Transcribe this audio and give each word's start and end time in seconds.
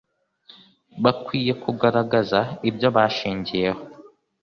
bakwiye 1.03 1.51
kugaragaza 1.63 2.39
ibyo 2.69 2.87
bashingiyeho 2.95 3.81